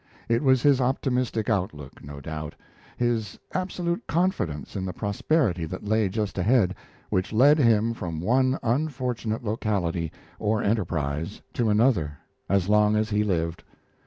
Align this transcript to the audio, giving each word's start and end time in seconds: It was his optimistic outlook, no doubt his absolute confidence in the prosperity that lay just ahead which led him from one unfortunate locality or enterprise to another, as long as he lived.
It 0.27 0.41
was 0.41 0.63
his 0.63 0.81
optimistic 0.81 1.47
outlook, 1.47 2.03
no 2.03 2.19
doubt 2.21 2.55
his 2.97 3.37
absolute 3.53 4.07
confidence 4.07 4.75
in 4.75 4.83
the 4.83 4.93
prosperity 4.93 5.63
that 5.65 5.85
lay 5.85 6.09
just 6.09 6.39
ahead 6.39 6.73
which 7.11 7.31
led 7.31 7.59
him 7.59 7.93
from 7.93 8.19
one 8.19 8.57
unfortunate 8.63 9.43
locality 9.43 10.11
or 10.39 10.63
enterprise 10.63 11.43
to 11.53 11.69
another, 11.69 12.17
as 12.49 12.67
long 12.67 12.95
as 12.95 13.11
he 13.11 13.23
lived. 13.23 13.63